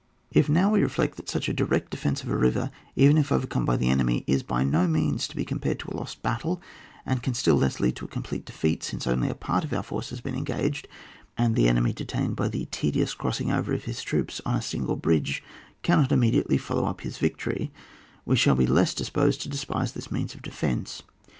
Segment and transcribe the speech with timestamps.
[0.31, 3.65] If now we reflect that such a direct defence of a river, even if overcome
[3.65, 6.59] by the enemy, is by no means to be com pared to a lost battle,
[7.05, 9.83] and can still less lead to a complete defeat, since only a part of our
[9.83, 10.87] force has been engaged,
[11.37, 14.61] and the enemy, detained by the tedious cros sing over of his troops on a
[14.63, 15.43] single bridge,
[15.83, 17.71] cannot immediately follow up his victory,
[18.25, 21.03] we shall be the less disposed to' despise this means of defence.